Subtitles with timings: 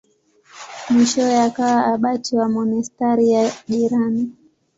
[0.89, 4.23] Mwishowe akawa abati wa monasteri ya jirani.